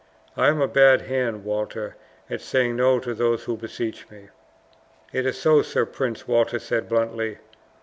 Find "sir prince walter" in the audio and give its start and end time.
5.61-6.57